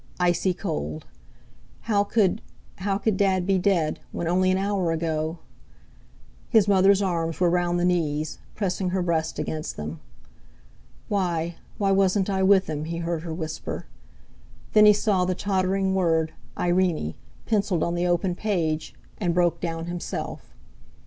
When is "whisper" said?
13.35-13.85